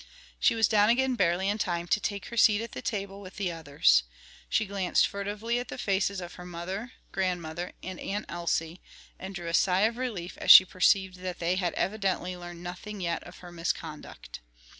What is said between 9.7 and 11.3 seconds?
of relief as she perceived